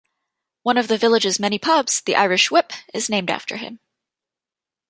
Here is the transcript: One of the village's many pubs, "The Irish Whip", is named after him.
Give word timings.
One 0.63 0.79
of 0.79 0.87
the 0.87 0.97
village's 0.97 1.39
many 1.39 1.59
pubs, 1.59 2.01
"The 2.01 2.15
Irish 2.15 2.49
Whip", 2.49 2.73
is 2.91 3.07
named 3.07 3.29
after 3.29 3.57
him. 3.57 3.79